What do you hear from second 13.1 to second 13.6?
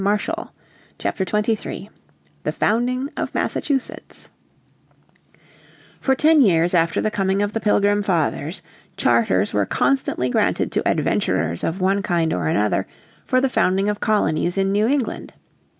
for the